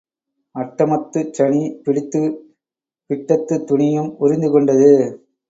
அட்டமத்துச் 0.55 1.33
சனி 1.37 1.81
பிடித்துப் 1.83 2.39
பிட்டத்துத் 3.09 3.67
துணியும் 3.67 4.11
உரிந்து 4.17 4.51
கொண்டது. 4.51 4.91